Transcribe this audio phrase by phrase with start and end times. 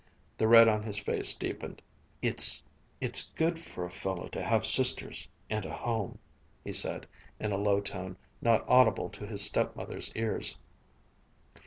[0.35, 1.79] The red on his face deepened.
[2.23, 2.63] "It's
[2.99, 6.17] it's good for a fellow to have sisters, and a home,"
[6.63, 7.05] he said
[7.39, 10.57] in a low tone not audible to his stepmother's ears.